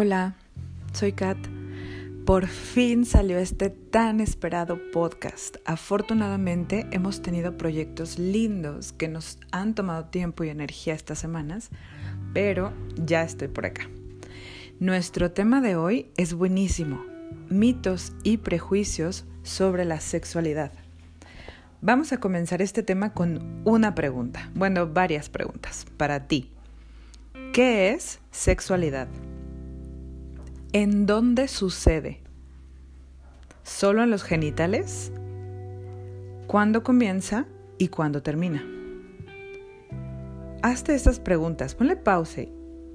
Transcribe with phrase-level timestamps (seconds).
[0.00, 0.36] Hola,
[0.92, 1.36] soy Kat.
[2.24, 5.56] Por fin salió este tan esperado podcast.
[5.64, 11.70] Afortunadamente hemos tenido proyectos lindos que nos han tomado tiempo y energía estas semanas,
[12.32, 13.90] pero ya estoy por acá.
[14.78, 17.04] Nuestro tema de hoy es buenísimo,
[17.48, 20.70] mitos y prejuicios sobre la sexualidad.
[21.80, 26.52] Vamos a comenzar este tema con una pregunta, bueno, varias preguntas para ti.
[27.52, 29.08] ¿Qué es sexualidad?
[30.74, 32.20] ¿En dónde sucede?
[33.62, 35.10] ¿Solo en los genitales?
[36.46, 37.46] ¿Cuándo comienza
[37.78, 38.66] y cuándo termina?
[40.60, 42.42] Hazte estas preguntas, ponle pausa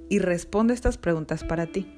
[0.08, 1.92] y responde estas preguntas para ti.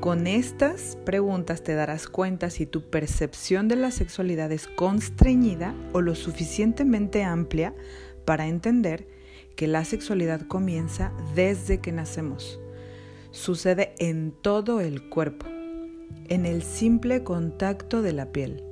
[0.00, 6.00] Con estas preguntas te darás cuenta si tu percepción de la sexualidad es constreñida o
[6.00, 7.72] lo suficientemente amplia
[8.24, 9.06] para entender
[9.54, 12.58] que la sexualidad comienza desde que nacemos
[13.32, 15.46] sucede en todo el cuerpo,
[16.28, 18.62] en el simple contacto de la piel.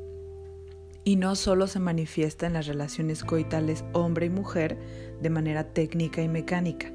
[1.02, 4.78] Y no solo se manifiesta en las relaciones coitales hombre y mujer
[5.20, 6.92] de manera técnica y mecánica.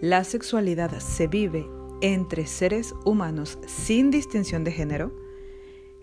[0.00, 1.66] La sexualidad se vive
[2.02, 5.16] entre seres humanos sin distinción de género.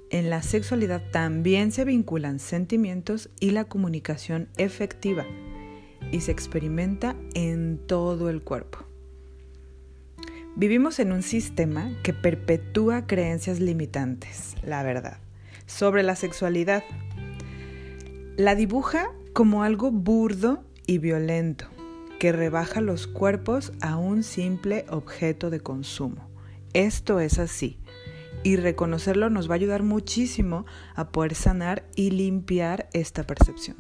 [0.10, 5.26] En la sexualidad también se vinculan sentimientos y la comunicación efectiva
[6.12, 8.93] y se experimenta en todo el cuerpo.
[10.56, 15.18] Vivimos en un sistema que perpetúa creencias limitantes, la verdad,
[15.66, 16.84] sobre la sexualidad.
[18.38, 21.66] La dibuja como algo burdo y violento,
[22.20, 26.30] que rebaja los cuerpos a un simple objeto de consumo.
[26.74, 27.80] Esto es así,
[28.44, 33.78] y reconocerlo nos va a ayudar muchísimo a poder sanar y limpiar esta percepción.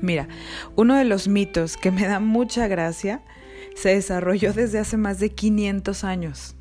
[0.00, 0.26] Mira,
[0.74, 3.22] uno de los mitos que me da mucha gracia
[3.74, 6.56] se desarrolló desde hace más de 500 años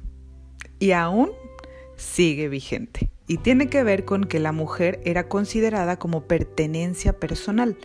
[0.80, 1.32] y aún
[1.96, 3.12] sigue vigente.
[3.26, 7.78] Y tiene que ver con que la mujer era considerada como pertenencia personal,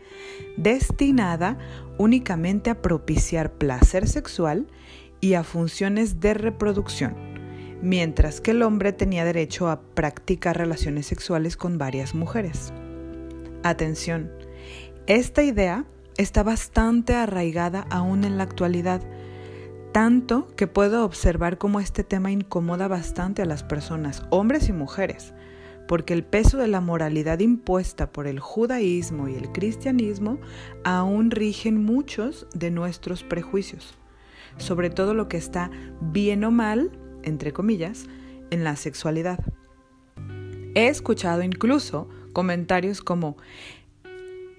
[0.56, 1.58] destinada
[1.96, 4.66] únicamente a propiciar placer sexual
[5.20, 7.14] y a funciones de reproducción,
[7.82, 12.72] mientras que el hombre tenía derecho a practicar relaciones sexuales con varias mujeres.
[13.62, 14.32] Atención,
[15.06, 15.84] esta idea
[16.16, 19.02] está bastante arraigada aún en la actualidad,
[19.92, 25.34] tanto que puedo observar cómo este tema incomoda bastante a las personas, hombres y mujeres,
[25.86, 30.38] porque el peso de la moralidad impuesta por el judaísmo y el cristianismo
[30.84, 33.94] aún rigen muchos de nuestros prejuicios,
[34.58, 36.90] sobre todo lo que está bien o mal,
[37.22, 38.06] entre comillas,
[38.50, 39.40] en la sexualidad.
[40.74, 43.36] He escuchado incluso comentarios como,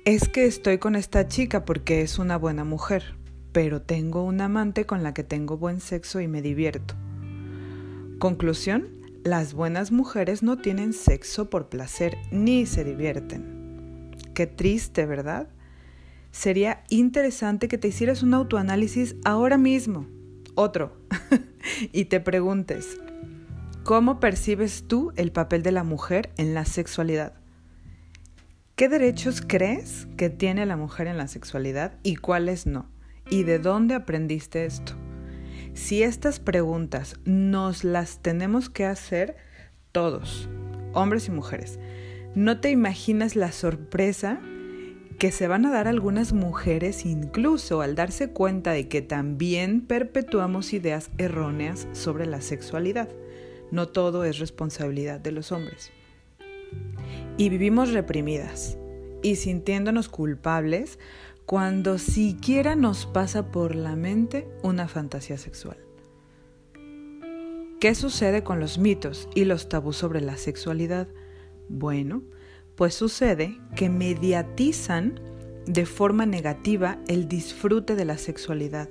[0.05, 3.18] es que estoy con esta chica porque es una buena mujer,
[3.51, 6.95] pero tengo un amante con la que tengo buen sexo y me divierto.
[8.19, 8.87] Conclusión,
[9.23, 14.11] las buenas mujeres no tienen sexo por placer ni se divierten.
[14.33, 15.49] Qué triste, ¿verdad?
[16.31, 20.05] Sería interesante que te hicieras un autoanálisis ahora mismo,
[20.55, 20.95] otro,
[21.91, 22.97] y te preguntes,
[23.83, 27.33] ¿cómo percibes tú el papel de la mujer en la sexualidad?
[28.75, 32.85] ¿Qué derechos crees que tiene la mujer en la sexualidad y cuáles no?
[33.29, 34.93] ¿Y de dónde aprendiste esto?
[35.73, 39.37] Si estas preguntas nos las tenemos que hacer
[39.91, 40.49] todos,
[40.93, 41.79] hombres y mujeres,
[42.35, 44.39] no te imaginas la sorpresa
[45.19, 50.73] que se van a dar algunas mujeres incluso al darse cuenta de que también perpetuamos
[50.73, 53.09] ideas erróneas sobre la sexualidad.
[53.71, 55.91] No todo es responsabilidad de los hombres
[57.39, 58.77] y vivimos reprimidas
[59.21, 60.99] y sintiéndonos culpables
[61.49, 65.77] cuando siquiera nos pasa por la mente una fantasía sexual.
[67.79, 71.07] ¿Qué sucede con los mitos y los tabús sobre la sexualidad?
[71.67, 72.21] Bueno,
[72.75, 75.19] pues sucede que mediatizan
[75.65, 78.87] de forma negativa el disfrute de la sexualidad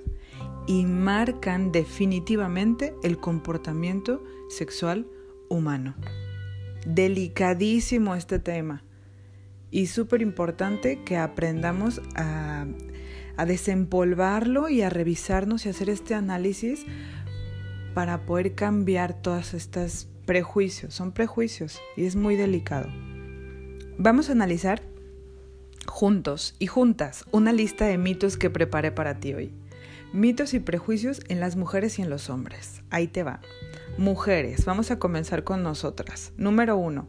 [0.66, 5.06] y marcan definitivamente el comportamiento sexual
[5.48, 5.94] humano
[6.86, 8.82] delicadísimo este tema
[9.70, 12.66] y súper importante que aprendamos a,
[13.36, 16.84] a desempolvarlo y a revisarnos y hacer este análisis
[17.94, 20.94] para poder cambiar todos estos prejuicios.
[20.94, 22.88] Son prejuicios y es muy delicado.
[23.98, 24.82] Vamos a analizar
[25.86, 29.52] juntos y juntas una lista de mitos que preparé para ti hoy.
[30.12, 32.82] Mitos y prejuicios en las mujeres y en los hombres.
[32.90, 33.40] Ahí te va.
[33.98, 36.32] Mujeres, vamos a comenzar con nosotras.
[36.36, 37.08] Número uno,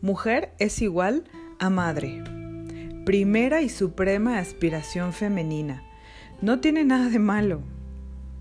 [0.00, 1.24] mujer es igual
[1.60, 2.24] a madre.
[3.04, 5.84] Primera y suprema aspiración femenina.
[6.40, 7.60] No tiene nada de malo,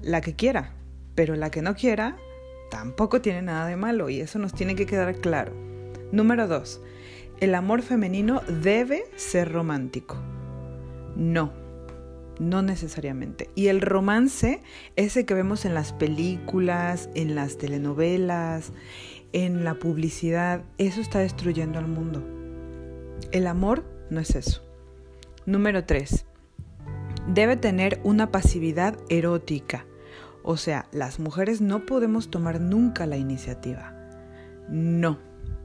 [0.02, 0.72] la que quiera,
[1.16, 2.16] pero la que no quiera
[2.72, 5.52] tampoco tiene nada de malo y eso nos tiene que quedar claro.
[6.14, 6.82] Número 2.
[7.42, 10.16] El amor femenino debe ser romántico.
[11.18, 11.52] No,
[12.40, 13.50] no necesariamente.
[13.54, 14.62] Y el romance,
[14.96, 18.72] ese que vemos en las películas, en las telenovelas,
[19.34, 22.39] en la publicidad, eso está destruyendo al mundo.
[23.32, 24.62] El amor no es eso.
[25.46, 26.26] Número 3.
[27.28, 29.86] Debe tener una pasividad erótica.
[30.44, 33.94] O sea, las mujeres no podemos tomar nunca la iniciativa.
[34.70, 35.20] No,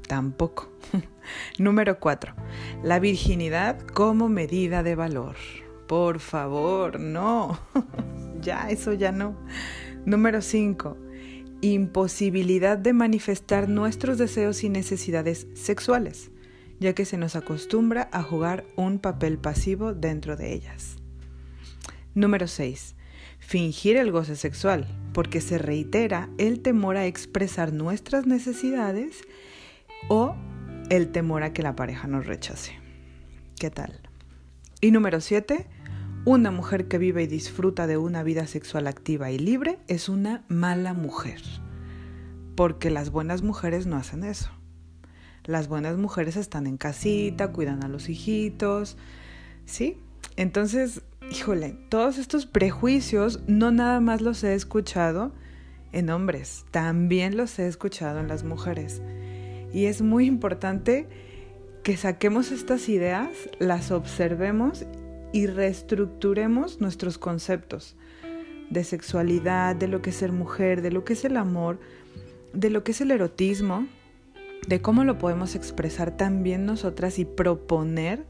[0.06, 0.70] tampoco.
[1.58, 2.34] Número 4.
[2.82, 5.36] La virginidad como medida de valor.
[5.86, 7.58] Por favor, no.
[8.40, 9.36] ya, eso ya no.
[10.04, 10.96] Número 5.
[11.60, 16.30] Imposibilidad de manifestar nuestros deseos y necesidades sexuales,
[16.80, 20.96] ya que se nos acostumbra a jugar un papel pasivo dentro de ellas.
[22.14, 22.94] Número 6.
[23.38, 29.22] Fingir el goce sexual, porque se reitera el temor a expresar nuestras necesidades
[30.08, 30.34] o
[30.90, 32.72] el temor a que la pareja nos rechace.
[33.58, 34.00] ¿Qué tal?
[34.80, 35.66] Y número 7.
[36.26, 40.44] Una mujer que vive y disfruta de una vida sexual activa y libre es una
[40.48, 41.42] mala mujer.
[42.56, 44.50] Porque las buenas mujeres no hacen eso.
[45.46, 48.96] Las buenas mujeres están en casita, cuidan a los hijitos,
[49.66, 49.98] ¿sí?
[50.36, 55.32] Entonces, híjole, todos estos prejuicios no nada más los he escuchado
[55.92, 59.02] en hombres, también los he escuchado en las mujeres.
[59.72, 61.08] Y es muy importante
[61.82, 64.86] que saquemos estas ideas, las observemos
[65.32, 67.96] y reestructuremos nuestros conceptos
[68.70, 71.78] de sexualidad, de lo que es ser mujer, de lo que es el amor,
[72.54, 73.86] de lo que es el erotismo,
[74.68, 78.26] de cómo lo podemos expresar también nosotras y proponer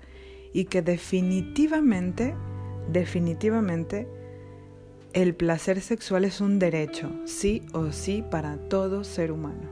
[0.52, 2.34] y que definitivamente,
[2.90, 4.08] definitivamente,
[5.12, 9.70] el placer sexual es un derecho, sí o sí, para todo ser humano.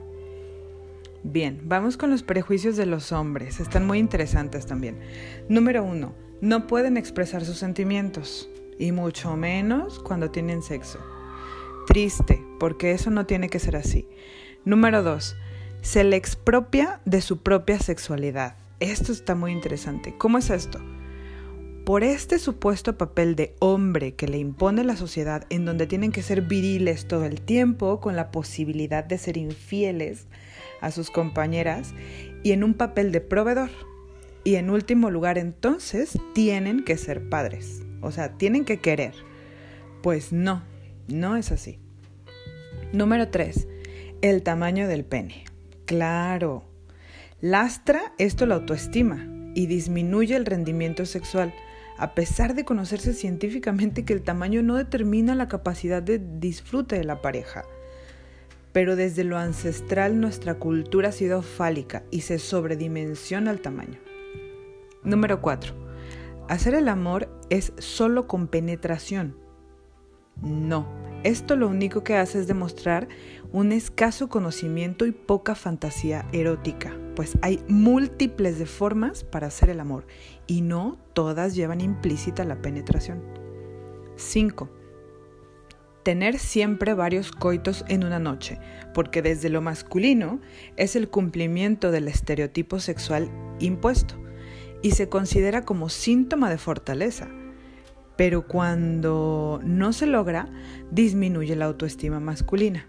[1.25, 4.99] Bien, vamos con los prejuicios de los hombres, están muy interesantes también.
[5.49, 8.49] Número uno, no pueden expresar sus sentimientos,
[8.79, 10.99] y mucho menos cuando tienen sexo.
[11.87, 14.09] Triste, porque eso no tiene que ser así.
[14.65, 15.37] Número dos,
[15.83, 18.55] se le expropia de su propia sexualidad.
[18.79, 20.15] Esto está muy interesante.
[20.17, 20.81] ¿Cómo es esto?
[21.85, 26.23] Por este supuesto papel de hombre que le impone la sociedad en donde tienen que
[26.23, 30.29] ser viriles todo el tiempo con la posibilidad de ser infieles
[30.81, 31.95] a sus compañeras
[32.45, 33.71] y en un papel de proveedor.
[34.45, 37.83] Y en último lugar entonces tienen que ser padres.
[38.01, 39.15] O sea, tienen que querer.
[40.01, 40.63] Pues no,
[41.09, 41.81] no es así.
[42.93, 43.67] Número 3.
[44.21, 45.45] El tamaño del pene.
[45.87, 46.73] Claro,
[47.43, 49.27] Lastra esto la autoestima
[49.57, 51.53] y disminuye el rendimiento sexual,
[51.99, 57.03] a pesar de conocerse científicamente que el tamaño no determina la capacidad de disfrute de
[57.03, 57.65] la pareja.
[58.73, 63.99] Pero desde lo ancestral nuestra cultura ha sido fálica y se sobredimensiona el tamaño.
[65.03, 65.75] Número 4.
[66.49, 69.37] Hacer el amor es solo con penetración.
[70.41, 70.87] No,
[71.25, 73.09] esto lo único que hace es demostrar
[73.53, 79.81] un escaso conocimiento y poca fantasía erótica pues hay múltiples de formas para hacer el
[79.81, 80.07] amor
[80.47, 83.23] y no todas llevan implícita la penetración.
[84.17, 84.71] 5.
[86.03, 88.59] Tener siempre varios coitos en una noche,
[88.95, 90.41] porque desde lo masculino
[90.77, 94.17] es el cumplimiento del estereotipo sexual impuesto
[94.83, 97.29] y se considera como síntoma de fortaleza.
[98.23, 100.49] Pero cuando no se logra,
[100.93, 102.87] disminuye la autoestima masculina.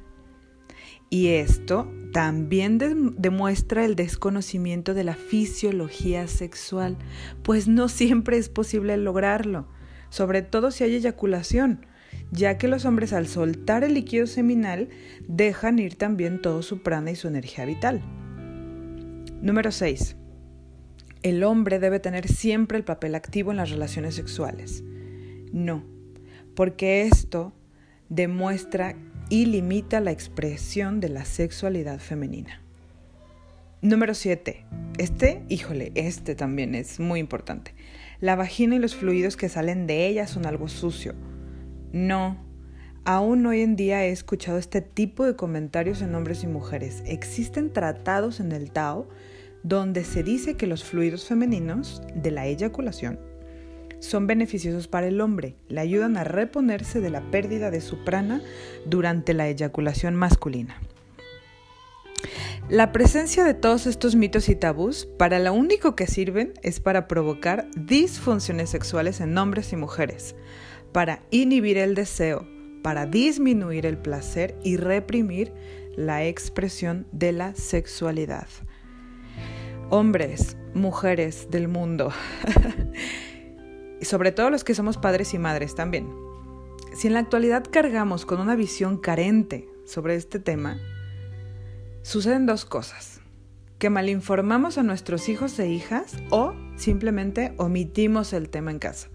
[1.10, 2.78] Y esto también
[3.18, 7.00] demuestra el desconocimiento de la fisiología sexual,
[7.42, 9.68] pues no siempre es posible lograrlo,
[10.10, 11.84] sobre todo si hay eyaculación,
[12.30, 14.90] ya que los hombres al soltar el líquido seminal
[15.28, 18.04] dejan ir también todo su prana y su energía vital.
[19.42, 20.16] Número 6.
[21.24, 24.84] El hombre debe tener siempre el papel activo en las relaciones sexuales.
[25.54, 25.84] No,
[26.56, 27.54] porque esto
[28.10, 28.96] demuestra
[29.30, 32.60] y limita la expresión de la sexualidad femenina.
[33.84, 34.66] Número 7.
[34.98, 37.76] Este, híjole, este también es muy importante.
[38.20, 41.14] La vagina y los fluidos que salen de ella son algo sucio.
[41.92, 42.44] No,
[43.06, 47.04] aún hoy en día he escuchado este tipo de comentarios en hombres y mujeres.
[47.06, 49.08] Existen tratados en el Tao
[49.62, 53.20] donde se dice que los fluidos femeninos de la eyaculación
[54.04, 58.42] son beneficiosos para el hombre, le ayudan a reponerse de la pérdida de su prana
[58.86, 60.80] durante la eyaculación masculina.
[62.70, 67.08] La presencia de todos estos mitos y tabús para lo único que sirven es para
[67.08, 70.36] provocar disfunciones sexuales en hombres y mujeres,
[70.92, 72.48] para inhibir el deseo,
[72.82, 75.54] para disminuir el placer y reprimir
[75.96, 78.48] la expresión de la sexualidad.
[79.90, 82.12] Hombres, mujeres del mundo,
[84.04, 86.14] y sobre todo los que somos padres y madres también.
[86.94, 90.78] Si en la actualidad cargamos con una visión carente sobre este tema,
[92.02, 93.22] suceden dos cosas.
[93.80, 99.08] Que malinformamos a nuestros hijos e hijas o simplemente omitimos el tema en casa.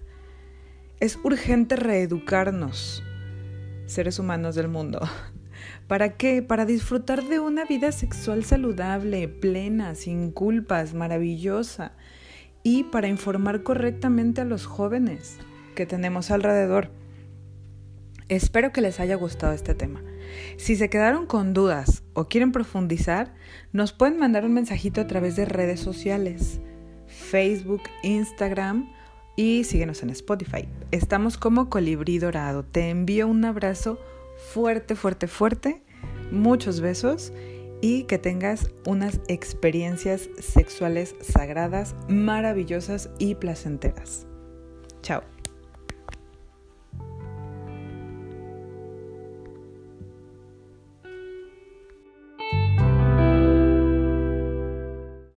[1.00, 3.04] Es urgente reeducarnos,
[3.84, 5.06] seres humanos del mundo.
[5.86, 6.40] ¿Para qué?
[6.40, 11.92] Para disfrutar de una vida sexual saludable, plena, sin culpas, maravillosa.
[12.62, 15.38] Y para informar correctamente a los jóvenes
[15.74, 16.90] que tenemos alrededor.
[18.28, 20.02] Espero que les haya gustado este tema.
[20.58, 23.34] Si se quedaron con dudas o quieren profundizar,
[23.72, 26.60] nos pueden mandar un mensajito a través de redes sociales,
[27.06, 28.90] Facebook, Instagram
[29.36, 30.68] y síguenos en Spotify.
[30.90, 32.64] Estamos como Colibrí Dorado.
[32.64, 33.98] Te envío un abrazo
[34.52, 35.82] fuerte, fuerte, fuerte,
[36.30, 37.32] muchos besos
[37.80, 44.26] y que tengas unas experiencias sexuales sagradas, maravillosas y placenteras.
[45.02, 45.37] Chao.